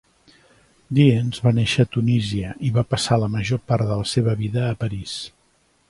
[0.99, 4.69] Dyens va néixer a Tunisia i va passar la major part de la seva vida
[4.71, 5.17] a París.